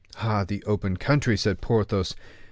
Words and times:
"Ah, 0.17 0.43
the 0.43 0.63
open 0.63 0.97
country," 0.97 1.37
said 1.37 1.61
Porthos. 1.61 2.15